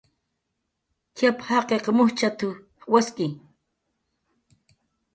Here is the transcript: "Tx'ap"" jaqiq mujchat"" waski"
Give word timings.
"Tx'ap"" 1.15 1.39
jaqiq 1.67 1.85
mujchat"" 1.97 2.39
waski" 2.91 3.27